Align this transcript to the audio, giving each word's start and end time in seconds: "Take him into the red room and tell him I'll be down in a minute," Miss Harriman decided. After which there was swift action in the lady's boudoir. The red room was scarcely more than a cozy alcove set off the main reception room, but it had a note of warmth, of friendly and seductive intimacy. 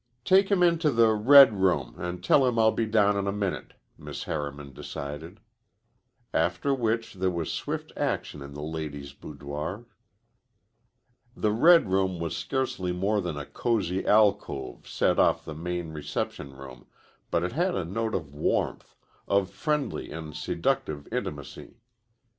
"Take 0.25 0.49
him 0.49 0.63
into 0.63 0.89
the 0.89 1.13
red 1.13 1.53
room 1.53 1.93
and 1.99 2.23
tell 2.23 2.47
him 2.47 2.57
I'll 2.57 2.71
be 2.71 2.87
down 2.87 3.15
in 3.17 3.27
a 3.27 3.31
minute," 3.31 3.73
Miss 3.99 4.23
Harriman 4.23 4.73
decided. 4.73 5.39
After 6.33 6.73
which 6.73 7.13
there 7.13 7.29
was 7.29 7.53
swift 7.53 7.91
action 7.95 8.41
in 8.41 8.55
the 8.55 8.63
lady's 8.63 9.13
boudoir. 9.13 9.85
The 11.35 11.51
red 11.51 11.87
room 11.87 12.17
was 12.19 12.35
scarcely 12.35 12.91
more 12.91 13.21
than 13.21 13.37
a 13.37 13.45
cozy 13.45 14.03
alcove 14.03 14.87
set 14.87 15.19
off 15.19 15.45
the 15.45 15.53
main 15.53 15.91
reception 15.93 16.53
room, 16.57 16.87
but 17.29 17.43
it 17.43 17.51
had 17.51 17.75
a 17.75 17.85
note 17.85 18.15
of 18.15 18.33
warmth, 18.33 18.95
of 19.27 19.51
friendly 19.51 20.09
and 20.09 20.35
seductive 20.35 21.07
intimacy. 21.13 21.77